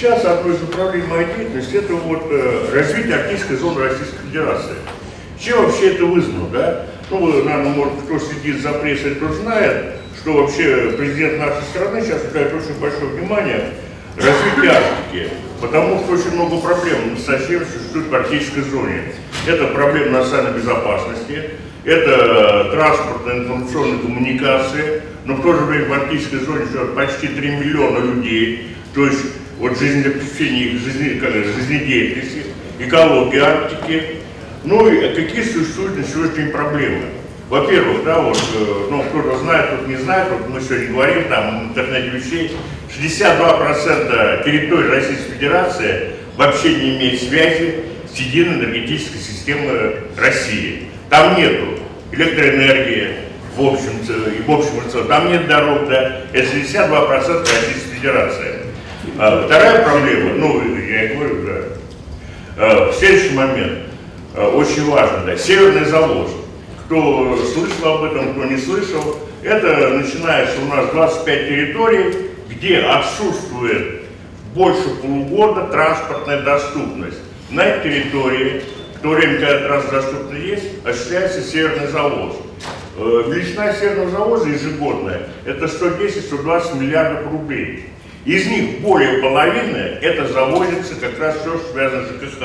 Сейчас 0.00 0.24
одно 0.24 0.54
из 0.54 0.60
направлений 0.62 1.06
моей 1.08 1.26
деятельности 1.26 1.76
это 1.76 1.92
вот 1.92 2.22
э, 2.30 2.68
развитие 2.72 3.16
арктической 3.16 3.56
зоны 3.56 3.82
Российской 3.82 4.16
Федерации. 4.28 4.76
Чем 5.38 5.62
вообще 5.62 5.92
это 5.92 6.06
вызвано, 6.06 6.48
да? 6.50 6.86
Ну, 7.10 7.26
наверное, 7.44 7.74
может, 7.74 7.92
кто 8.06 8.18
следит 8.18 8.62
за 8.62 8.72
прессой, 8.72 9.16
тот 9.16 9.32
знает, 9.32 9.96
что 10.18 10.32
вообще 10.32 10.94
президент 10.96 11.38
нашей 11.38 11.62
страны 11.64 12.00
сейчас 12.00 12.24
уделяет 12.24 12.54
очень 12.54 12.80
большое 12.80 13.08
внимание 13.08 13.74
развитию 14.16 14.72
Арктики, 14.72 15.34
потому 15.60 15.98
что 15.98 16.12
очень 16.14 16.34
много 16.34 16.56
проблем 16.62 17.12
настоящего 17.12 17.64
существует 17.66 18.08
в 18.08 18.14
арктической 18.14 18.62
зоне. 18.62 19.02
Это 19.46 19.66
проблема 19.66 20.20
национальной 20.20 20.58
безопасности, 20.58 21.50
это 21.84 22.70
транспортная 22.72 23.40
информационная 23.40 23.98
коммуникация, 23.98 25.02
но 25.26 25.34
в 25.34 25.42
то 25.42 25.52
же 25.52 25.60
время 25.66 25.90
в 25.90 25.92
арктической 25.92 26.38
зоне 26.38 26.64
живет 26.72 26.94
почти 26.94 27.26
3 27.28 27.50
миллиона 27.50 27.98
людей, 27.98 28.74
то 28.94 29.04
есть 29.04 29.26
вот 29.60 29.78
жизнеобеспечение 29.78 30.78
жизнедеятельности, 30.78 32.44
экологии 32.78 33.38
Арктики. 33.38 34.02
Ну 34.64 34.88
и 34.88 35.14
какие 35.14 35.42
существуют 35.42 35.98
на 35.98 36.04
сегодняшний 36.04 36.50
проблемы? 36.50 37.04
Во-первых, 37.48 38.04
да, 38.04 38.20
вот, 38.20 38.36
э, 38.36 38.86
ну, 38.90 39.02
кто-то 39.02 39.38
знает, 39.38 39.66
кто-то 39.66 39.88
не 39.88 39.96
знает, 39.96 40.28
вот 40.30 40.48
мы 40.48 40.60
сегодня 40.60 40.92
говорим, 40.92 41.24
там, 41.28 41.60
в 41.60 41.70
интернете 41.70 42.08
вещей, 42.10 42.52
62% 42.88 44.44
территории 44.44 44.88
Российской 44.88 45.32
Федерации 45.32 46.10
вообще 46.36 46.74
не 46.76 46.96
имеет 46.96 47.20
связи 47.20 47.74
с 48.12 48.16
единой 48.18 48.54
энергетической 48.54 49.18
системой 49.18 49.96
России. 50.16 50.84
Там 51.08 51.36
нету 51.36 51.80
электроэнергии, 52.12 53.08
в 53.56 53.66
общем, 53.66 53.98
и 53.98 54.42
в 54.42 54.50
общем 54.52 55.08
там 55.08 55.28
нет 55.30 55.48
дорог, 55.48 55.88
да, 55.88 56.22
это 56.32 56.56
62% 56.56 57.40
Российской 57.40 57.96
Федерации. 57.96 58.59
А, 59.22 59.44
вторая 59.44 59.84
проблема, 59.84 60.32
ну, 60.32 60.62
я 60.78 61.04
и 61.04 61.14
говорю, 61.14 61.44
да, 61.44 61.52
а, 62.56 62.90
следующий 62.90 63.34
момент, 63.34 63.80
а, 64.34 64.48
очень 64.48 64.90
важно, 64.90 65.26
да, 65.26 65.36
северный 65.36 65.84
завоз. 65.84 66.30
Кто 66.86 67.36
слышал 67.52 67.96
об 67.96 68.04
этом, 68.04 68.32
кто 68.32 68.46
не 68.46 68.56
слышал, 68.56 69.18
это 69.42 69.88
начинается 69.88 70.54
у 70.62 70.74
нас 70.74 70.86
25 70.92 71.48
территорий, 71.48 72.14
где 72.48 72.78
отсутствует 72.78 74.04
больше 74.54 74.88
полугода 75.02 75.64
транспортная 75.64 76.40
доступность. 76.40 77.18
На 77.50 77.66
этой 77.66 77.92
территории, 77.92 78.62
в 78.96 79.00
то 79.02 79.10
время, 79.10 79.34
когда 79.34 79.68
транспортная 79.68 80.00
доступность 80.00 80.46
есть, 80.46 80.64
осуществляется 80.86 81.42
северный 81.42 81.88
завоз. 81.88 82.36
Э, 82.96 83.24
величина 83.26 83.70
северного 83.74 84.10
завоза 84.10 84.48
ежегодная– 84.48 85.28
это 85.44 85.66
110-120 85.66 86.78
миллиардов 86.80 87.30
рублей. 87.30 87.90
Из 88.24 88.46
них 88.46 88.80
более 88.80 89.22
половины 89.22 89.76
это 90.02 90.26
завозится 90.28 90.94
как 90.96 91.18
раз 91.18 91.38
все, 91.40 91.58
что 91.58 91.72
связано 91.72 92.06
с 92.06 92.10
ЖКХ. 92.10 92.42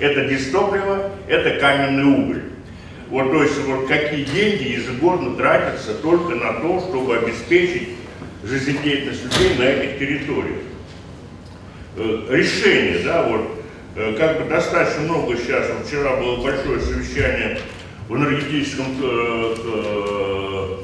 Это 0.00 0.24
дистопливо, 0.24 1.10
это 1.26 1.60
каменный 1.60 2.04
уголь. 2.04 2.42
Вот, 3.10 3.30
то 3.30 3.42
есть 3.42 3.58
вот 3.64 3.86
какие 3.88 4.24
деньги 4.24 4.68
ежегодно 4.68 5.36
тратятся 5.36 5.94
только 5.94 6.34
на 6.34 6.60
то, 6.60 6.80
чтобы 6.80 7.16
обеспечить 7.16 7.90
жизнедеятельность 8.44 9.24
людей 9.24 9.58
на 9.58 9.62
этих 9.64 9.98
территориях. 9.98 10.62
Э, 11.96 12.26
решение, 12.30 13.02
да, 13.04 13.22
вот, 13.24 13.62
э, 13.96 14.14
как 14.16 14.42
бы 14.42 14.48
достаточно 14.48 15.02
много 15.02 15.36
сейчас, 15.36 15.66
вчера 15.86 16.16
было 16.16 16.36
большое 16.42 16.80
совещание 16.80 17.60
в 18.08 18.16
энергетическом 18.16 18.86
э, 19.02 19.54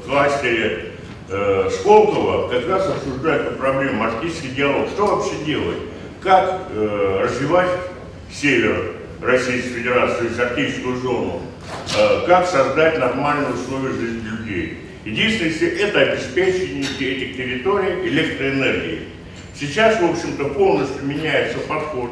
кластере 0.05 0.94
э, 1.29 1.69
Сколково 1.71 2.49
как 2.49 2.67
раз 2.67 2.87
обсуждает 2.87 3.47
эту 3.47 3.55
проблему, 3.57 4.03
арктический 4.03 4.51
диалог. 4.51 4.87
Что 4.89 5.05
вообще 5.05 5.43
делать? 5.45 5.77
Как 6.21 6.61
э, 6.69 7.19
развивать 7.23 7.69
север 8.31 8.93
Российской 9.21 9.69
Федерации, 9.69 10.41
арктическую 10.41 10.97
зону? 10.97 11.41
Э, 11.97 12.25
как 12.27 12.47
создать 12.47 12.99
нормальные 12.99 13.53
условия 13.53 13.93
жизни 13.93 14.27
людей? 14.27 14.77
Единственное, 15.05 15.75
это 15.87 16.01
обеспечение 16.01 16.81
этих 16.81 17.37
территорий 17.37 18.07
электроэнергией. 18.07 19.09
Сейчас, 19.53 20.01
в 20.01 20.05
общем-то, 20.05 20.45
полностью 20.45 21.05
меняется 21.05 21.59
подход 21.59 22.11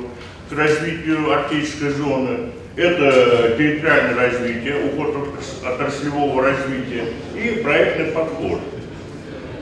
к 0.49 0.53
развитию 0.53 1.31
арктической 1.31 1.89
зоны. 1.89 2.51
Это 2.75 3.55
территориальное 3.57 4.15
развитие, 4.15 4.85
уход 4.85 5.15
от 5.63 5.73
отраслевого 5.73 6.43
развития 6.43 7.05
и 7.35 7.61
проектный 7.61 8.05
подход. 8.05 8.61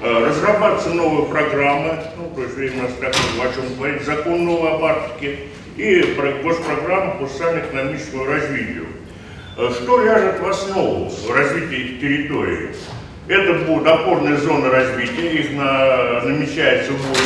Э, 0.03 0.25
разрабатываются 0.25 0.89
новые 0.89 1.27
программы, 1.27 1.99
ну, 2.17 2.31
то 2.35 2.41
есть 2.41 2.75
нас 2.75 2.89
как 2.99 3.13
о 3.13 3.53
чем 3.53 3.75
говорить, 3.77 4.01
закон 4.01 4.45
новой 4.45 4.71
об 4.71 4.83
Арктике 4.83 5.37
и 5.77 6.01
госпрограмма 6.43 7.17
по 7.19 7.27
социально-экономическому 7.27 8.25
развитию. 8.25 8.87
Э, 9.59 9.69
что 9.69 10.03
ляжет 10.03 10.39
в 10.39 10.47
основу 10.47 11.11
развития 11.31 11.83
этих 11.83 12.01
территорий? 12.01 12.69
Это 13.27 13.53
будут 13.65 13.87
опорные 13.87 14.37
зоны 14.37 14.71
развития, 14.71 15.33
их 15.33 15.51
на, 15.51 16.21
намечается 16.21 16.93
8, 16.93 17.21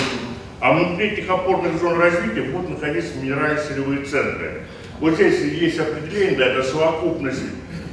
а 0.60 0.74
внутри 0.74 1.12
этих 1.12 1.30
опорных 1.30 1.80
зон 1.80 1.98
развития 1.98 2.42
будут 2.42 2.72
находиться 2.72 3.18
минерально-сырьевые 3.22 4.04
центры. 4.04 4.64
Вот 5.00 5.14
здесь 5.14 5.40
есть 5.40 5.80
определение, 5.80 6.38
да, 6.38 6.48
это 6.48 6.64
совокупность 6.64 7.42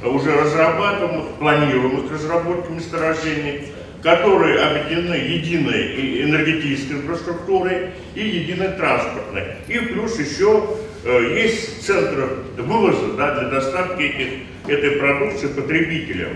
уже 0.03 0.35
разрабатываемых, 0.35 1.35
планируемых 1.39 2.11
разработки 2.11 2.69
месторождений, 2.69 3.71
которые 4.03 4.59
объединены 4.59 5.15
единой 5.15 6.23
энергетической 6.23 6.97
инфраструктурой 6.97 7.91
и 8.15 8.27
единой 8.27 8.73
транспортной. 8.73 9.43
И 9.69 9.79
плюс 9.79 10.19
еще 10.19 10.75
э, 11.05 11.39
есть 11.41 11.85
центр 11.85 12.39
вывоза 12.57 13.13
да, 13.13 13.39
для 13.39 13.49
доставки 13.49 14.01
этих, 14.01 14.29
этой 14.67 14.99
продукции 14.99 15.47
потребителям. 15.47 16.33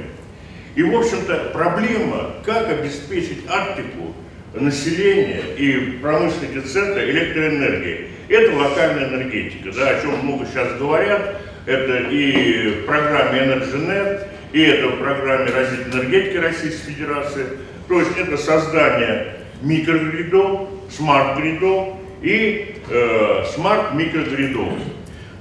И, 0.76 0.84
в 0.84 0.96
общем-то, 0.96 1.50
проблема, 1.52 2.36
как 2.46 2.70
обеспечить 2.70 3.40
Арктику, 3.50 4.16
население 4.54 5.42
и 5.58 6.00
промышленные 6.02 6.62
центры 6.62 7.10
электроэнергией. 7.10 8.08
Это 8.30 8.56
локальная 8.56 9.10
энергетика, 9.10 9.72
да, 9.74 9.90
о 9.90 10.02
чем 10.02 10.20
много 10.20 10.46
сейчас 10.46 10.78
говорят. 10.78 11.42
Это 11.66 11.98
и 12.10 12.70
в 12.70 12.86
программе 12.86 13.40
EnergyNet, 13.40 14.27
и 14.58 14.62
это 14.62 14.88
в 14.88 14.98
программе 14.98 15.52
развития 15.52 15.92
энергетики 15.92 16.38
Российской 16.38 16.94
Федерации. 16.94 17.46
То 17.88 18.00
есть 18.00 18.18
это 18.18 18.38
создание 18.38 19.36
микрогридов, 19.62 20.70
смарт-гридов 20.90 21.90
и 22.24 22.76
э, 22.90 23.44
смарт-микрогридов. 23.54 24.74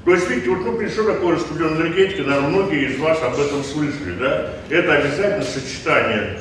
То 0.05 0.13
есть, 0.13 0.29
видите, 0.29 0.51
вот, 0.51 0.67
ну, 0.67 0.89
что 0.91 1.15
такое 1.15 1.37
распределенная 1.37 1.87
энергетика, 1.87 2.25
наверное, 2.25 2.51
многие 2.51 2.91
из 2.91 2.99
вас 2.99 3.23
об 3.23 3.41
этом 3.41 3.65
слышали, 3.65 4.13
да? 4.21 4.51
Это 4.69 4.93
обязательно 4.93 5.45
сочетание 5.45 6.39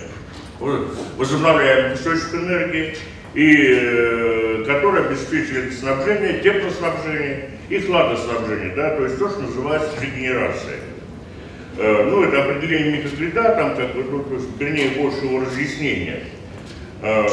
возобновляемых 1.18 1.98
источников 1.98 2.44
энергии, 2.44 2.98
и, 3.36 3.68
э, 3.72 4.64
который 4.68 5.06
обеспечивает 5.06 5.74
снабжение, 5.74 6.42
теплоснабжение 6.42 7.52
и 7.70 7.80
хладоснабжение, 7.80 8.76
да, 8.76 8.98
то 8.98 9.06
есть 9.06 9.18
то, 9.18 9.30
что 9.30 9.44
называется 9.44 9.92
регенерацией. 10.02 10.80
Э, 11.78 12.08
ну, 12.10 12.24
это 12.24 12.44
определение 12.44 12.98
микрогрида, 12.98 13.56
там 13.56 13.76
как 13.76 13.94
бы, 13.94 14.04
ну, 14.04 14.26
вернее, 14.58 14.92
больше 14.92 15.26
его 15.26 15.42
разъяснения. 15.42 16.20
Э, 17.02 17.28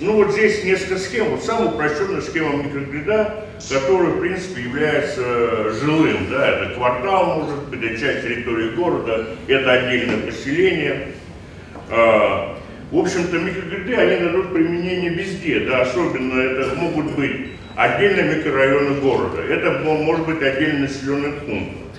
ну, 0.00 0.12
вот 0.16 0.32
здесь 0.32 0.64
несколько 0.64 0.98
схем. 0.98 1.30
Вот 1.30 1.42
самая 1.42 1.68
упрощенная 1.68 2.20
схема 2.20 2.62
микрогрида, 2.62 3.46
которая, 3.70 4.10
в 4.10 4.20
принципе, 4.20 4.62
является 4.62 5.72
жилым, 5.72 6.26
да, 6.30 6.48
это 6.48 6.74
квартал, 6.74 7.40
может 7.40 7.68
быть, 7.68 7.82
это 7.82 7.98
часть 7.98 8.22
территории 8.22 8.70
города, 8.70 9.26
это 9.48 9.72
отдельное 9.72 10.26
поселение. 10.26 11.08
Э, 11.88 12.56
в 12.90 12.98
общем-то, 12.98 13.38
микрогриды, 13.38 13.94
они 13.94 14.24
дадут 14.26 14.52
применение 14.52 15.10
везде, 15.10 15.60
да, 15.60 15.82
особенно 15.82 16.38
это 16.38 16.74
могут 16.76 17.12
быть 17.12 17.52
отдельные 17.76 18.36
микрорайоны 18.36 19.00
города, 19.00 19.40
это 19.40 19.78
может 19.84 20.26
быть 20.26 20.42
отдельный 20.42 20.80
населенный 20.80 21.32
пункт. 21.32 21.89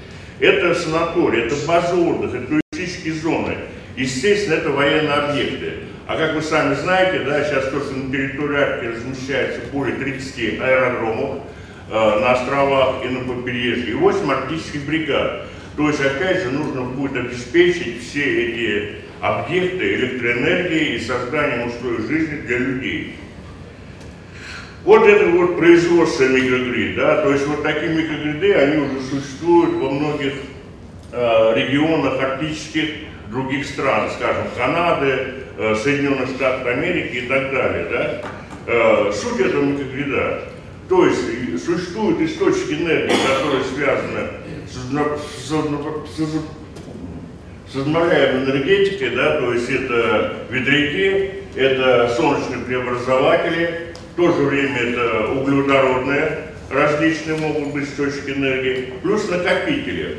Это 0.41 0.73
санаторий, 0.73 1.43
это 1.43 1.55
база 1.67 1.95
отдыха, 1.95 2.38
это 2.38 2.59
туристические 2.71 3.13
зоны. 3.13 3.57
Естественно, 3.95 4.55
это 4.55 4.71
военные 4.71 5.13
объекты. 5.13 5.73
А 6.07 6.17
как 6.17 6.33
вы 6.33 6.41
сами 6.41 6.73
знаете, 6.73 7.19
да, 7.19 7.43
сейчас 7.43 7.69
только 7.69 7.93
на 7.93 8.11
территории 8.11 8.59
Арктики 8.59 8.91
размещается 8.91 9.61
более 9.71 9.97
30 9.97 10.59
аэродромов 10.59 11.43
э, 11.91 11.93
на 11.93 12.31
островах 12.31 13.05
и 13.05 13.09
на 13.09 13.19
побережье, 13.19 13.91
и 13.91 13.93
8 13.93 14.31
арктических 14.31 14.83
бригад. 14.88 15.45
То 15.77 15.88
есть, 15.88 16.01
опять 16.01 16.41
же, 16.41 16.49
нужно 16.49 16.81
будет 16.81 17.17
обеспечить 17.17 18.01
все 18.01 18.23
эти 18.23 18.95
объекты 19.21 19.93
электроэнергии 19.93 20.95
и 20.95 20.99
созданием 20.99 21.67
условий 21.67 22.07
жизни 22.07 22.41
для 22.47 22.57
людей. 22.57 23.15
Вот 24.83 25.07
это 25.07 25.28
вот 25.30 25.57
производство 25.57 26.24
микрогрид, 26.24 26.95
да, 26.95 27.22
то 27.22 27.31
есть 27.31 27.45
вот 27.45 27.62
такие 27.62 27.94
микрогриды, 27.94 28.54
они 28.54 28.78
уже 28.78 29.01
существуют 29.01 29.75
во 29.75 29.92
многих 29.92 30.33
э, 31.12 31.54
регионах 31.56 32.19
арктических 32.19 32.89
других 33.30 33.68
стран, 33.68 34.10
скажем, 34.10 34.45
Канады, 34.57 35.36
э, 35.57 35.75
Соединенных 35.75 36.30
Штатов 36.30 36.66
Америки 36.66 37.18
и 37.18 37.28
так 37.28 37.51
далее, 37.51 37.88
да. 37.92 38.22
Э, 38.66 39.12
суть 39.13 39.39
этого 39.39 39.63
микрогрида. 39.63 40.45
То 40.89 41.06
есть 41.06 41.63
существуют 41.63 42.19
источники 42.22 42.81
энергии, 42.81 43.13
которые 43.27 43.63
связаны 43.63 44.27
с, 44.68 44.77
возобновляемой 47.74 48.45
энергетикой, 48.45 49.12
да, 49.12 49.39
то 49.39 49.54
есть 49.54 49.69
это 49.69 50.38
ветряки, 50.50 51.31
это 51.56 52.13
солнечные 52.18 52.66
преобразователи, 52.66 53.90
в 54.12 54.16
то 54.16 54.31
же 54.31 54.44
время 54.44 54.78
это 54.78 55.31
углеводородные 55.31 56.52
различные 56.69 57.38
могут 57.38 57.74
быть 57.74 57.86
источники 57.86 58.31
энергии, 58.31 58.94
плюс 59.02 59.30
накопители. 59.30 60.18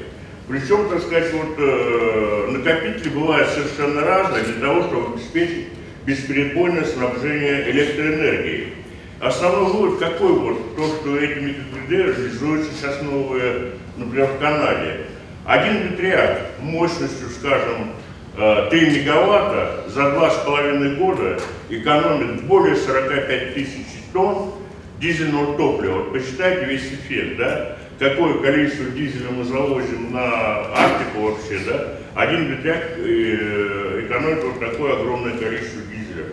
Причем, 0.48 0.88
так 0.88 1.00
сказать, 1.00 1.32
вот 1.32 1.54
э, 1.58 2.48
накопители 2.50 3.08
бывают 3.10 3.48
совершенно 3.48 4.02
разные 4.02 4.44
для 4.44 4.60
того, 4.60 4.82
чтобы 4.82 5.14
обеспечить 5.14 5.68
бесперебойное 6.04 6.84
снабжение 6.84 7.70
электроэнергией. 7.70 8.74
Основной 9.20 9.72
вывод 9.72 9.98
какой 9.98 10.32
вот? 10.32 10.76
То, 10.76 10.86
что 10.88 11.16
эти 11.16 11.38
микрогриды 11.38 12.02
реализуются 12.02 12.72
сейчас 12.74 13.00
новые, 13.02 13.72
например, 13.96 14.26
в 14.26 14.40
Канаде. 14.40 15.02
Один 15.44 15.88
ветряк 15.88 16.40
мощностью, 16.60 17.28
скажем, 17.30 17.92
3 18.34 18.40
э, 18.40 18.90
мегаватта 18.90 19.84
за 19.88 20.10
два 20.12 20.30
с 20.30 20.36
половиной 20.38 20.96
года 20.96 21.38
экономит 21.68 22.44
более 22.44 22.76
45 22.76 23.54
тысяч 23.54 23.86
тонн 24.12 24.52
дизельного 24.98 25.56
топлива. 25.58 25.98
Вот 25.98 26.12
посчитайте 26.12 26.64
весь 26.64 26.86
эффект, 26.86 27.36
да? 27.36 27.76
Какое 27.98 28.34
количество 28.40 28.86
дизеля 28.86 29.30
мы 29.30 29.44
завозим 29.44 30.12
на 30.12 30.22
Арктику 30.22 31.28
вообще, 31.28 31.60
да? 31.66 31.88
Один 32.14 32.46
ветряк 32.46 32.82
э, 32.96 34.06
экономит 34.06 34.44
вот 34.44 34.60
такое 34.60 34.98
огромное 34.98 35.36
количество 35.36 35.82
дизеля 35.82 36.28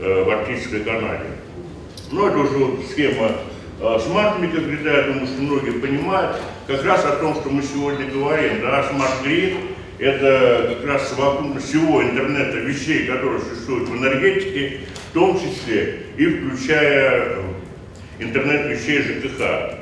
э, 0.00 0.24
в 0.24 0.28
Арктической 0.28 0.80
Канаде. 0.80 1.24
Ну, 2.12 2.26
это 2.26 2.36
уже 2.36 2.58
вот 2.58 2.84
схема 2.90 3.30
смарт-микрогрида, 3.78 4.90
я 4.90 5.02
думаю, 5.04 5.26
что 5.26 5.40
многие 5.40 5.70
понимают, 5.70 6.36
как 6.66 6.84
раз 6.84 7.02
о 7.06 7.16
том, 7.16 7.34
что 7.34 7.48
мы 7.48 7.62
сегодня 7.62 8.10
говорим, 8.10 8.60
да, 8.60 8.82
смарт-грид, 8.90 9.54
это 10.00 10.76
как 10.76 10.88
раз 10.88 11.08
совокупность 11.10 11.68
всего 11.68 12.02
интернета 12.02 12.56
вещей, 12.58 13.06
которые 13.06 13.40
существуют 13.40 13.88
в 13.88 13.96
энергетике, 13.96 14.80
в 15.10 15.12
том 15.12 15.38
числе 15.38 16.00
и 16.16 16.26
включая 16.26 17.36
интернет 18.18 18.66
вещей 18.66 19.02
ЖКХ. 19.02 19.40
Э, 19.40 19.76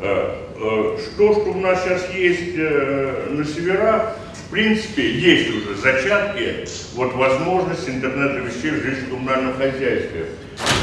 э, 0.00 0.98
что, 0.98 1.32
что 1.32 1.50
у 1.50 1.60
нас 1.60 1.84
сейчас 1.84 2.12
есть 2.12 2.54
э, 2.56 3.28
на 3.30 3.44
северах, 3.44 4.16
в 4.34 4.50
принципе, 4.50 5.08
есть 5.12 5.50
уже 5.50 5.76
зачатки 5.76 6.66
вот, 6.94 7.14
возможности 7.14 7.90
интернета 7.90 8.40
вещей 8.40 8.72
в 8.72 8.84
жилищно-коммунальном 8.84 9.56
хозяйстве. 9.56 10.26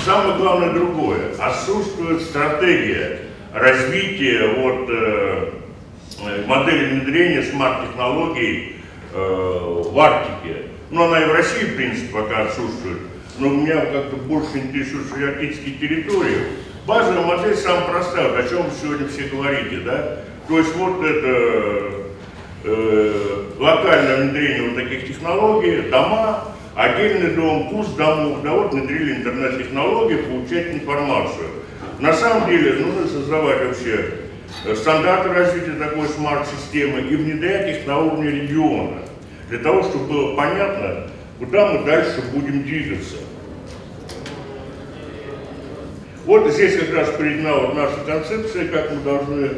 Самое 0.06 0.38
главное 0.38 0.72
другое. 0.72 1.34
Отсутствует 1.38 2.22
стратегия 2.22 3.20
развития 3.54 4.48
вот, 4.58 5.59
модели 6.46 6.94
внедрения 6.94 7.44
смарт-технологий 7.44 8.76
в 9.14 10.00
Арктике. 10.00 10.64
Ну, 10.92 11.04
она 11.06 11.22
и 11.22 11.26
в 11.30 11.34
России, 11.34 11.66
в 11.66 11.76
принципе, 11.76 12.14
пока 12.14 12.44
отсутствует 12.44 13.00
но 13.40 13.50
меня 13.50 13.86
как-то 13.86 14.18
больше 14.18 14.58
интересуют 14.58 15.12
арктические 15.14 15.76
территории. 15.76 16.38
Базовая 16.86 17.26
модель 17.26 17.56
самая 17.56 17.86
простая, 17.86 18.38
о 18.38 18.48
чем 18.48 18.64
вы 18.64 18.72
сегодня 18.82 19.08
все 19.08 19.24
говорите, 19.24 19.78
да? 19.86 20.18
То 20.48 20.58
есть 20.58 20.76
вот 20.76 21.04
это 21.04 21.92
э, 22.66 23.44
локальное 23.58 24.24
внедрение 24.24 24.70
вот 24.70 24.76
таких 24.76 25.08
технологий, 25.08 25.90
дома, 25.90 26.56
отдельный 26.76 27.36
дом, 27.36 27.70
курс 27.70 27.90
домов, 27.90 28.40
да 28.44 28.54
вот 28.54 28.74
внедрили 28.74 29.18
интернет-технологии, 29.18 30.16
получать 30.16 30.74
информацию. 30.74 31.48
На 32.00 32.14
самом 32.14 32.50
деле 32.50 32.86
нужно 32.86 33.08
создавать 33.08 33.68
вообще 33.68 33.96
э, 33.96 34.29
стандарты 34.76 35.30
развития 35.30 35.74
такой 35.80 36.08
смарт-системы 36.08 37.02
и 37.02 37.16
внедрять 37.16 37.78
их 37.78 37.88
на 37.88 38.00
уровне 38.00 38.32
региона, 38.32 38.98
для 39.50 39.60
того, 39.60 39.84
чтобы 39.84 40.06
было 40.06 40.36
понятно, 40.36 41.08
куда 41.40 41.72
мы 41.72 41.86
дальше 41.86 42.22
будем 42.34 42.64
двигаться. 42.64 43.18
Вот 46.26 46.52
здесь 46.52 46.78
как 46.78 46.94
раз 46.94 47.10
приведена 47.18 47.56
вот 47.56 47.76
наша 47.76 47.98
концепция, 48.06 48.68
как 48.68 48.92
мы 48.92 49.02
должны 49.02 49.50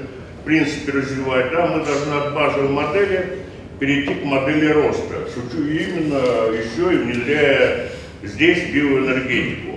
в 0.41 0.43
принципе 0.45 0.93
развивать. 0.93 1.51
Да, 1.51 1.67
мы 1.67 1.83
должны 1.83 2.13
от 2.13 2.33
базовой 2.33 2.69
модели 2.69 3.39
перейти 3.79 4.13
к 4.13 4.23
модели 4.23 4.67
роста, 4.67 5.27
именно 5.57 6.51
еще 6.53 6.93
и 6.93 6.97
внедряя 6.97 7.89
здесь 8.23 8.69
биоэнергетику. 8.71 9.70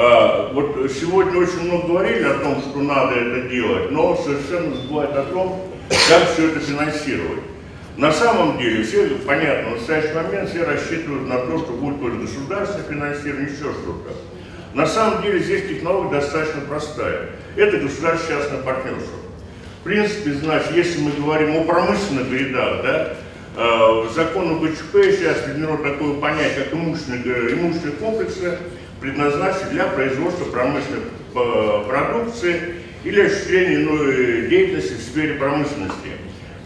А, 0.00 0.52
вот 0.52 0.88
сегодня 0.92 1.40
очень 1.40 1.64
много 1.64 1.88
говорили 1.88 2.22
о 2.22 2.34
том, 2.34 2.60
что 2.60 2.78
надо 2.78 3.16
это 3.16 3.48
делать, 3.48 3.90
но 3.90 4.14
совершенно 4.14 4.76
забывают 4.76 5.16
о 5.16 5.24
том, 5.24 5.60
как 5.88 6.30
все 6.32 6.50
это 6.50 6.60
финансировать. 6.60 7.42
На 7.96 8.12
самом 8.12 8.58
деле, 8.58 8.84
все 8.84 9.08
понятно, 9.26 9.70
в 9.70 9.78
настоящий 9.78 10.14
момент 10.14 10.50
все 10.50 10.62
рассчитывают 10.62 11.26
на 11.26 11.38
то, 11.38 11.58
что 11.58 11.72
будет 11.72 12.00
только 12.00 12.16
государство 12.18 12.80
финансирование, 12.88 13.48
еще 13.48 13.72
что-то. 13.72 14.14
На 14.72 14.86
самом 14.86 15.20
деле 15.20 15.40
здесь 15.40 15.68
технология 15.68 16.20
достаточно 16.20 16.60
простая. 16.60 17.30
Это 17.56 17.78
государственно-частное 17.78 18.62
партнерство. 18.62 19.18
В 19.80 19.82
принципе, 19.82 20.32
значит, 20.34 20.76
если 20.76 21.00
мы 21.00 21.10
говорим 21.10 21.56
о 21.56 21.64
промышленных 21.64 22.30
грядах, 22.30 22.82
да, 22.84 23.14
э, 23.56 24.06
в 24.06 24.12
закону 24.14 24.60
БЧП 24.60 24.94
сейчас 25.10 25.38
введено 25.44 25.76
такое 25.78 26.20
понятие, 26.20 26.66
как 26.66 26.74
имущественные, 26.74 27.54
имущественные 27.54 27.96
комплексы, 27.96 28.58
предназначенные 29.00 29.70
для 29.70 29.84
производства 29.86 30.44
промышленной 30.44 31.00
э, 31.34 31.84
продукции 31.86 32.60
или 33.04 33.20
осуществления 33.22 33.76
иной 33.76 34.48
деятельности 34.48 34.94
в 34.94 35.02
сфере 35.02 35.34
промышленности. 35.34 36.08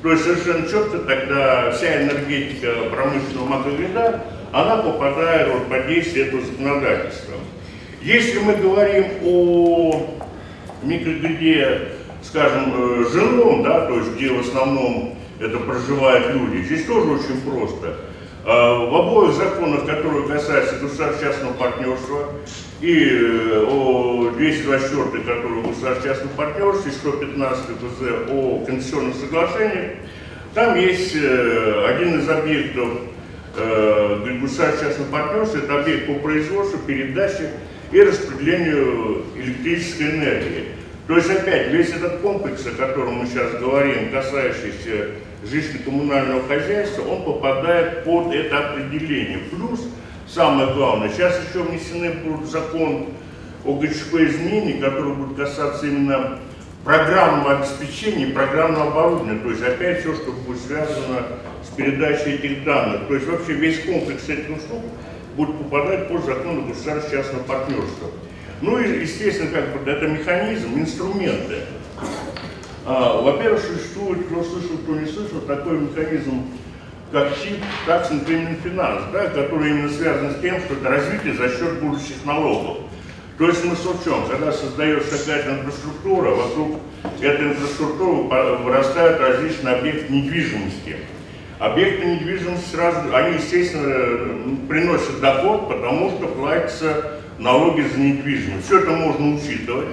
То 0.02 0.12
есть 0.12 0.24
совершенно 0.24 0.68
четко 0.68 0.98
тогда 0.98 1.70
вся 1.70 2.02
энергетика 2.02 2.72
промышленного 2.90 3.46
макрогрида, 3.46 4.24
она 4.52 4.76
попадает 4.78 5.52
вот, 5.52 5.68
под 5.68 5.88
действие 5.88 6.26
этого 6.26 6.42
законодательства. 6.42 7.34
Если 8.02 8.38
мы 8.40 8.54
говорим 8.56 9.04
о 9.24 10.20
микрогриде, 10.82 11.88
скажем, 12.22 12.72
э, 12.74 13.04
жилом, 13.12 13.62
да, 13.62 13.86
то 13.86 13.96
есть 13.98 14.14
где 14.16 14.30
в 14.30 14.40
основном 14.40 15.16
это 15.38 15.58
проживают 15.58 16.34
люди, 16.34 16.64
здесь 16.64 16.84
тоже 16.84 17.10
очень 17.10 17.40
просто. 17.42 17.96
А, 18.44 18.74
в 18.74 18.94
обоих 18.94 19.34
законах, 19.34 19.86
которые 19.86 20.26
касаются 20.26 20.76
государственно-частного 20.76 21.52
партнерства, 21.52 22.28
и 22.80 23.08
э, 23.08 23.64
о 23.68 24.32
224, 24.36 25.22
который 25.22 25.60
о 25.60 26.28
партнерстве, 26.36 26.90
и 26.90 26.94
115 26.94 27.64
ФЗ 27.66 28.30
о 28.30 28.64
конституционных 28.66 29.14
соглашениях, 29.14 29.92
там 30.54 30.76
есть 30.76 31.14
э, 31.14 31.86
один 31.88 32.18
из 32.18 32.28
объектов 32.28 32.88
государственно-частного 33.54 35.10
партнерства, 35.10 35.58
это 35.58 35.80
объект 35.80 36.06
по 36.06 36.14
производству, 36.14 36.78
передаче 36.86 37.50
и 37.92 38.00
распределению 38.00 39.24
электрической 39.36 40.10
энергии. 40.10 40.64
То 41.06 41.16
есть 41.16 41.28
опять 41.28 41.68
весь 41.68 41.90
этот 41.90 42.20
комплекс, 42.20 42.66
о 42.66 42.70
котором 42.70 43.16
мы 43.16 43.26
сейчас 43.26 43.52
говорим, 43.60 44.10
касающийся 44.10 45.10
жилищно-коммунального 45.44 46.46
хозяйства, 46.46 47.02
он 47.02 47.24
попадает 47.24 48.04
под 48.04 48.32
это 48.32 48.70
определение. 48.70 49.38
Плюс, 49.50 49.88
самое 50.28 50.72
главное, 50.74 51.08
сейчас 51.08 51.38
еще 51.48 51.62
внесены 51.62 52.12
будут 52.24 52.50
закон 52.50 53.08
о 53.64 53.74
ГЧП 53.74 54.14
изменений, 54.14 54.80
который 54.80 55.14
будет 55.14 55.36
касаться 55.36 55.86
именно 55.86 56.38
программного 56.84 57.58
обеспечения, 57.58 58.26
программного 58.26 58.90
оборудования, 58.90 59.38
то 59.38 59.50
есть 59.50 59.62
опять 59.62 60.00
все, 60.00 60.14
что 60.14 60.32
будет 60.32 60.60
связано 60.60 61.22
с 61.62 61.74
передачей 61.76 62.34
этих 62.34 62.64
данных. 62.64 63.06
То 63.06 63.14
есть 63.14 63.26
вообще 63.28 63.52
весь 63.52 63.80
комплекс 63.84 64.28
этих 64.28 64.56
услуг 64.56 64.82
будут 65.36 65.58
попадать 65.58 66.08
под 66.08 66.24
закону 66.24 66.66
государственно-частного 66.66 67.42
партнерства. 67.44 68.08
Ну 68.60 68.78
и, 68.78 69.00
естественно, 69.00 69.50
как 69.50 69.82
бы 69.82 69.90
это 69.90 70.06
механизм, 70.06 70.78
инструменты. 70.78 71.60
А, 72.84 73.20
Во-первых, 73.20 73.60
существует, 73.60 74.26
кто 74.26 74.42
слышал, 74.42 74.76
кто 74.78 74.96
не 74.96 75.06
слышал, 75.06 75.40
такой 75.42 75.78
механизм, 75.78 76.42
как 77.12 77.28
ЧИП, 77.38 77.62
Tax 77.86 78.10
Increment 78.10 78.62
Finance, 78.64 79.12
да, 79.12 79.26
который 79.28 79.70
именно 79.70 79.88
связан 79.88 80.32
с 80.32 80.40
тем, 80.40 80.58
что 80.60 80.74
это 80.74 80.88
развитие 80.88 81.34
за 81.34 81.48
счет 81.48 81.80
будущих 81.80 82.24
налогов. 82.24 82.78
То 83.38 83.46
есть 83.48 83.60
смысл 83.60 83.94
в 83.96 84.04
чем? 84.04 84.26
Когда 84.28 84.52
создается 84.52 85.16
какая-то 85.18 85.50
инфраструктура, 85.50 86.30
вокруг 86.30 86.80
этой 87.20 87.48
инфраструктуры 87.52 88.56
вырастают 88.64 89.20
различные 89.20 89.76
объекты 89.76 90.12
недвижимости. 90.12 90.96
Объекты 91.58 92.06
недвижимости 92.06 92.70
сразу, 92.74 93.14
они, 93.14 93.36
естественно, 93.36 94.66
приносят 94.68 95.20
доход, 95.20 95.68
потому 95.68 96.10
что 96.10 96.26
платятся 96.26 97.20
налоги 97.38 97.82
за 97.82 97.98
недвижимость. 98.00 98.66
Все 98.66 98.80
это 98.80 98.90
можно 98.90 99.36
учитывать. 99.36 99.88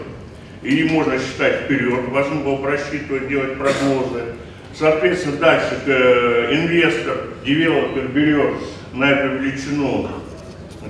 И 0.62 0.84
можно 0.84 1.18
считать 1.18 1.62
вперед, 1.64 2.10
возможно 2.10 2.44
было 2.44 2.56
просчитывать, 2.58 3.30
делать 3.30 3.58
прогнозы. 3.58 4.36
Соответственно, 4.74 5.38
дальше 5.38 5.78
э, 5.86 6.54
инвестор, 6.54 7.18
девелопер 7.46 8.08
берет 8.10 8.56
на 8.94 9.10
эту 9.10 9.38
величину 9.38 10.10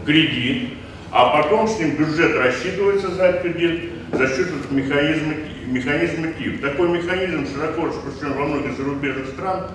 кредит, 0.05 0.69
а 1.11 1.37
потом 1.37 1.67
с 1.67 1.79
ним 1.79 1.95
бюджет 1.95 2.35
рассчитывается 2.35 3.09
за 3.09 3.25
этот 3.25 3.53
кредит, 3.53 3.91
за 4.11 4.27
счет 4.27 4.47
механизма, 4.71 5.33
механизма 5.67 6.33
ТИП. 6.33 6.61
Такой 6.61 6.89
механизм 6.89 7.47
широко 7.53 7.85
распространен 7.85 8.37
во 8.37 8.45
многих 8.45 8.75
зарубежных 8.75 9.27
стран, 9.27 9.67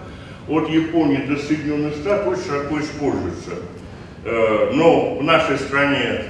от 0.48 0.68
Японии 0.68 1.24
до 1.26 1.36
Соединенных 1.36 1.94
Штатов 1.94 2.28
очень 2.28 2.44
широко 2.44 2.80
используется. 2.80 3.52
Э, 4.24 4.70
но 4.72 5.16
в 5.16 5.22
нашей 5.22 5.58
стране 5.58 6.24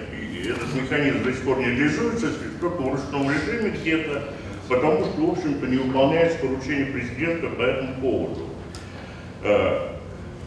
этот 0.51 0.75
механизм 0.75 1.23
до 1.23 1.33
сих 1.33 1.43
пор 1.43 1.59
не 1.59 1.67
реализуется, 1.67 2.29
только 2.61 2.81
в 2.81 2.93
ручном 2.93 3.31
режиме 3.31 3.71
где-то, 3.71 4.23
потому 4.69 5.05
что, 5.05 5.27
в 5.27 5.31
общем-то, 5.33 5.67
не 5.67 5.77
выполняется 5.77 6.39
поручение 6.39 6.87
президента 6.87 7.49
по 7.49 7.63
этому 7.63 7.95
поводу. 8.01 8.49
Э, 9.43 9.95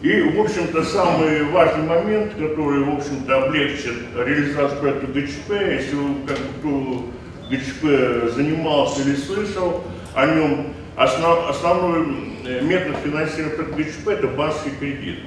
и, 0.01 0.21
в 0.21 0.39
общем-то, 0.39 0.83
самый 0.83 1.43
важный 1.45 1.87
момент, 1.87 2.33
который, 2.33 2.83
в 2.83 2.97
общем-то, 2.97 3.45
облегчит 3.45 3.95
реализацию 4.15 4.79
проекта 4.79 5.07
ГЧП, 5.07 5.51
если 5.51 5.97
как 6.27 6.37
кто 6.59 7.09
ГЧП 7.49 8.33
занимался 8.35 9.01
или 9.01 9.15
слышал 9.15 9.83
о 10.13 10.25
нем, 10.27 10.73
основ, 10.95 11.49
основной 11.49 12.07
э, 12.45 12.61
метод 12.61 12.97
финансирования 13.03 13.55
ГЧП– 13.75 14.07
это 14.09 14.27
банковский 14.27 14.71
кредит. 14.79 15.19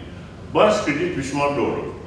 Банковский 0.53 0.93
кредит 0.93 1.17
весьма 1.17 1.51
дорог. 1.51 2.00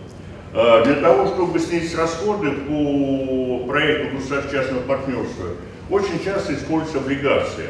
Э, 0.53 0.83
для 0.86 0.95
того, 0.95 1.27
чтобы 1.27 1.57
снизить 1.60 1.98
расходы 1.98 2.51
по 2.51 3.65
проекту 3.67 4.17
государственно-частного 4.17 4.81
партнерства, 4.83 5.48
очень 5.89 6.24
часто 6.24 6.53
используются 6.53 7.00
облигации. 7.00 7.69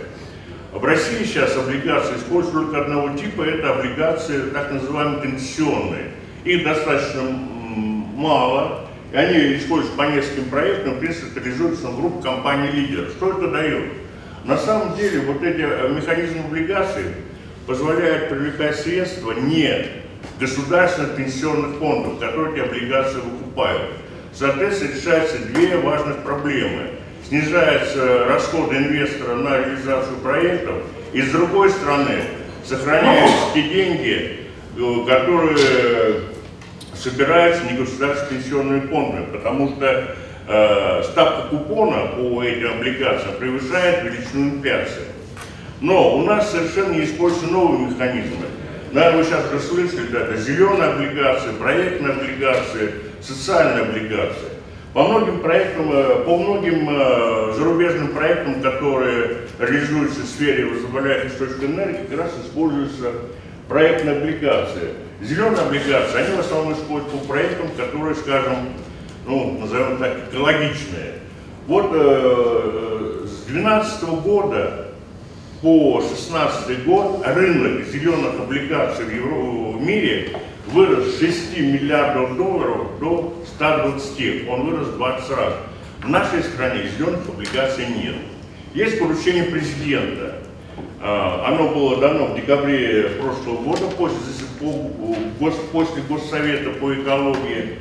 В 0.73 0.83
России 0.83 1.23
сейчас 1.23 1.55
облигации 1.55 2.15
используют 2.17 2.71
только 2.71 2.81
одного 2.81 3.17
типа, 3.17 3.43
это 3.43 3.75
облигации 3.75 4.49
так 4.51 4.71
называемые 4.71 5.21
концессионные. 5.21 6.11
Их 6.43 6.65
достаточно 6.65 7.21
мало, 8.15 8.89
и 9.13 9.15
они 9.15 9.55
используются 9.55 9.97
по 9.97 10.03
нескольким 10.03 10.49
проектам, 10.49 10.95
в 10.95 10.99
принципе, 10.99 11.39
реализуются 11.39 11.87
в 11.87 12.01
группе 12.01 12.21
компаний 12.21 12.69
лидеров. 12.71 13.11
Что 13.11 13.29
это 13.31 13.49
дает? 13.49 13.93
На 14.43 14.57
самом 14.57 14.97
деле, 14.97 15.21
вот 15.21 15.41
эти 15.41 15.61
э, 15.61 15.89
механизмы 15.89 16.43
облигаций 16.45 17.05
позволяют 17.65 18.27
привлекать 18.27 18.75
средства 18.75 19.31
не 19.31 20.02
государственных 20.39 21.15
пенсионных 21.15 21.77
фондов, 21.77 22.19
которые 22.19 22.55
эти 22.55 22.67
облигации 22.67 23.19
выкупают. 23.19 23.91
Соответственно, 24.33 24.93
решаются 24.95 25.37
две 25.45 25.77
важных 25.77 26.17
проблемы– 26.23 26.89
снижаются 27.27 28.25
расходы 28.27 28.77
инвестора 28.77 29.35
на 29.35 29.57
реализацию 29.57 30.17
проектов, 30.17 30.75
и 31.13 31.21
с 31.21 31.31
другой 31.31 31.69
стороны 31.69 32.21
сохраняются 32.63 33.53
те 33.53 33.63
деньги, 33.63 34.39
э, 34.77 35.05
которые 35.07 36.21
собираются 36.95 37.63
негосударственные 37.71 38.41
пенсионные 38.41 38.81
фонды, 38.81 39.23
потому 39.31 39.69
что 39.69 40.15
э, 40.47 41.03
ставка 41.03 41.47
купона 41.49 42.07
по 42.15 42.43
этим 42.43 42.73
облигациям 42.73 43.35
превышает 43.39 44.03
величину 44.03 44.55
инфляции. 44.55 45.03
Но 45.81 46.17
у 46.17 46.23
нас 46.23 46.51
совершенно 46.51 46.93
не 46.93 47.03
используются 47.03 47.51
новые 47.51 47.87
механизмы. 47.87 48.45
Наверное, 48.93 49.23
вы 49.23 49.23
сейчас 49.23 49.45
уже 49.51 49.59
слышали, 49.59 50.07
да, 50.11 50.19
это 50.19 50.37
зеленые 50.37 50.91
облигации, 50.91 51.49
проектные 51.57 52.13
облигации, 52.13 52.93
социальные 53.21 53.85
облигации. 53.85 54.49
По 54.93 55.07
многим 55.07 55.39
проектам, 55.39 55.91
э, 55.91 56.23
по 56.23 56.37
многим 56.37 56.87
э, 56.87 57.53
зарубежным 57.55 58.09
проектам, 58.09 58.61
которые 58.61 59.37
реализуются 59.57 60.21
в 60.21 60.25
сфере 60.25 60.67
возобновляемых 60.67 61.33
источников 61.33 61.63
энергии, 61.63 62.05
как 62.07 62.19
раз 62.19 62.31
используются 62.45 63.11
проектные 63.67 64.17
облигации. 64.17 64.89
Зеленые 65.23 65.61
облигации, 65.61 66.17
они 66.19 66.35
в 66.35 66.41
основном 66.41 66.73
используются 66.73 67.17
по 67.17 67.27
проектам, 67.33 67.69
которые, 67.75 68.13
скажем, 68.13 68.57
ну, 69.25 69.57
назовем 69.59 69.97
так, 69.97 70.17
экологичные. 70.31 71.13
Вот 71.65 71.89
э, 71.95 73.25
с 73.25 73.45
2012 73.47 74.03
года 74.23 74.82
по 75.63 76.01
2016 76.01 76.83
год 76.83 77.25
рынок 77.25 77.85
зеленых 77.85 78.37
облигаций 78.37 79.05
в, 79.05 79.13
Евро... 79.15 79.77
в 79.77 79.81
мире 79.81 80.31
вырос 80.67 81.15
с 81.15 81.19
6 81.19 81.57
миллиардов 81.57 82.35
долларов 82.35 82.99
до 82.99 83.33
120. 83.55 84.49
Он 84.49 84.69
вырос 84.69 84.87
в 84.89 84.97
20 84.97 85.29
раз. 85.31 85.53
В 86.03 86.09
нашей 86.09 86.43
стране 86.43 86.89
зеленых 86.97 87.21
облигаций 87.29 87.85
нет. 87.87 88.15
Есть 88.73 88.99
поручение 88.99 89.45
президента. 89.45 90.35
А, 91.01 91.45
оно 91.47 91.69
было 91.69 91.97
дано 91.97 92.25
в 92.27 92.35
декабре 92.35 93.11
прошлого 93.21 93.63
года 93.63 93.85
после, 93.97 94.17
после 95.71 96.03
Госсовета 96.09 96.71
по 96.71 96.93
экологии. 96.93 97.77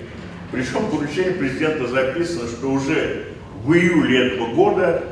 Причем 0.53 0.89
поручение 0.89 1.33
президента 1.33 1.89
записано, 1.89 2.47
что 2.49 2.71
уже 2.71 3.25
в 3.65 3.73
июле 3.73 4.29
этого 4.29 4.55
года 4.55 5.03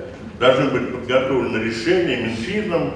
должны 0.40 0.70
быть 0.70 0.90
подготовлены 0.90 1.62
решения 1.62 2.16
Минфином, 2.16 2.94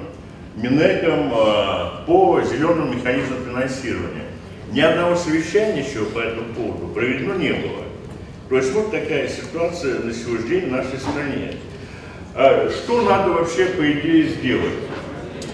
Минэком 0.56 1.30
а, 1.34 2.04
по 2.06 2.40
зеленым 2.40 2.96
механизмам 2.96 3.44
финансирования. 3.44 4.24
Ни 4.72 4.80
одного 4.80 5.14
совещания 5.14 5.80
еще 5.80 6.06
по 6.06 6.20
этому 6.20 6.54
поводу 6.54 6.86
проведено 6.94 7.34
не 7.34 7.52
было. 7.52 7.84
То 8.48 8.56
есть 8.56 8.72
вот 8.72 8.90
такая 8.90 9.28
ситуация 9.28 9.98
на 10.00 10.12
сегодняшний 10.12 10.60
день 10.60 10.68
в 10.68 10.72
нашей 10.72 10.98
стране. 10.98 11.52
А 12.34 12.70
что 12.70 13.02
надо 13.02 13.32
вообще, 13.32 13.66
по 13.66 13.92
идее, 13.92 14.28
сделать? 14.28 14.74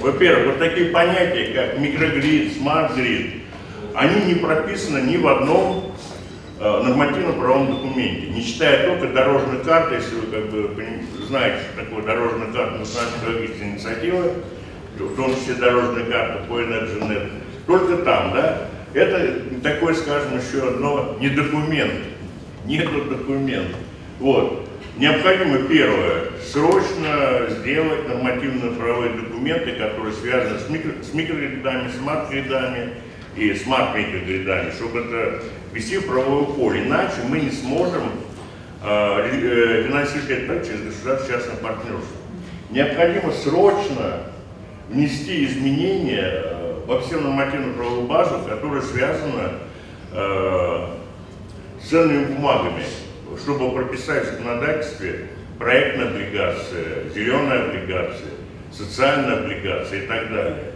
Во-первых, 0.00 0.46
вот 0.46 0.58
такие 0.58 0.90
понятия, 0.90 1.52
как 1.54 1.78
микрогрид, 1.78 2.56
смарт-грид, 2.56 3.42
они 3.94 4.32
не 4.32 4.34
прописаны 4.34 5.00
ни 5.10 5.16
в 5.16 5.26
одном 5.26 5.89
э, 6.60 6.82
нормативно-правовом 6.82 7.74
документе, 7.74 8.28
не 8.28 8.44
читая 8.44 8.86
только 8.86 9.12
дорожную 9.12 9.64
карту, 9.64 9.94
если 9.94 10.14
вы 10.14 10.26
как 10.26 10.50
бы 10.50 10.70
знаете, 11.26 11.62
что 11.62 11.84
такое 11.84 12.02
дорожная 12.04 12.52
карта 12.52 12.78
национальной 12.78 13.18
экологической 13.18 13.62
инициативы, 13.64 14.32
в 14.98 15.16
том 15.16 15.34
числе 15.34 15.54
дорожная 15.54 16.04
карта 16.04 16.44
по 16.48 16.60
EnergyNet, 16.60 17.30
только 17.66 17.98
там, 17.98 18.32
да, 18.34 18.68
это 18.92 19.42
такой, 19.62 19.94
скажем, 19.94 20.38
еще 20.38 20.68
одно 20.68 21.16
не 21.20 21.28
документ. 21.28 21.92
Нету 22.64 23.04
документа. 23.04 23.76
Вот. 24.18 24.68
Необходимо, 24.96 25.58
первое, 25.68 26.24
срочно 26.44 27.46
сделать 27.48 28.08
нормативно-правовые 28.08 29.12
документы, 29.12 29.72
которые 29.72 30.12
связаны 30.12 30.58
с, 30.58 30.68
микро, 30.68 30.90
с 31.02 31.14
микрогридами, 31.14 31.88
смарт-гридами 31.96 32.90
и 33.36 33.54
смарт-микрогридами, 33.54 34.72
чтобы 34.72 35.00
это 35.00 35.42
вести 35.72 35.98
в 35.98 36.06
правовое 36.06 36.44
поле. 36.44 36.82
Иначе 36.84 37.16
мы 37.28 37.40
не 37.40 37.50
сможем 37.50 38.02
э, 38.82 39.86
финансировать 39.86 40.30
этот 40.30 40.46
проект 40.46 40.66
через 40.66 40.82
государство-частное 40.82 41.56
партнерство. 41.56 42.16
Необходимо 42.70 43.32
срочно 43.32 44.22
внести 44.88 45.44
изменения 45.44 46.44
во 46.86 47.00
всю 47.00 47.20
нормативную 47.20 47.74
правовую 47.74 48.06
базу, 48.06 48.40
которая 48.48 48.82
связана 48.82 49.52
э, 50.12 50.86
с 51.82 51.88
ценными 51.88 52.24
бумагами, 52.34 52.82
чтобы 53.42 53.70
прописать 53.72 54.24
в 54.24 54.32
законодательстве 54.32 55.28
проектная 55.58 56.08
облигация, 56.08 57.08
зеленая 57.14 57.68
облигация, 57.68 58.30
социальная 58.72 59.38
облигация 59.38 60.02
и 60.02 60.06
так 60.06 60.32
далее. 60.32 60.72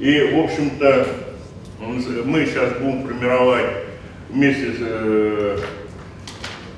И, 0.00 0.34
в 0.34 0.44
общем-то, 0.44 1.06
мы 2.24 2.46
сейчас 2.46 2.72
будем 2.78 3.06
формировать 3.06 3.83
вместе 4.34 4.72
с, 4.72 4.76
э, 4.80 5.58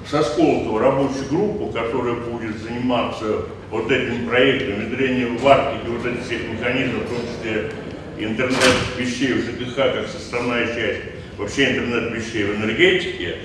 со 0.09 0.23
Сколково 0.23 0.81
рабочую 0.81 1.29
группу, 1.31 1.67
которая 1.69 2.15
будет 2.15 2.59
заниматься 2.59 3.47
вот 3.71 3.91
этим 3.91 4.29
проектом, 4.29 4.77
внедрением 4.77 5.39
в 5.39 5.49
Арктике 5.49 5.89
вот 5.89 6.07
этих 6.07 6.25
всех 6.25 6.43
механизмов, 6.53 7.05
в 7.05 7.09
том 7.09 7.19
числе 7.27 7.71
интернет 8.19 8.59
вещей 8.99 9.33
в 9.33 9.39
ЖКХ 9.41 9.75
как 9.75 10.07
составная 10.07 10.67
часть 10.67 11.03
вообще 11.39 11.71
интернет 11.71 12.13
вещей 12.15 12.45
в 12.45 12.57
энергетике, 12.57 13.37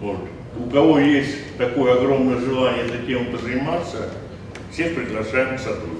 вот, 0.00 0.18
у 0.58 0.70
кого 0.70 0.98
есть 0.98 1.56
такое 1.58 1.94
огромное 1.94 2.38
желание 2.38 2.84
этой 2.84 3.06
темой 3.06 3.26
позаниматься, 3.26 4.10
всех 4.70 4.94
приглашаем 4.94 5.56
к 5.56 5.60
сотрудничеству. 5.60 5.95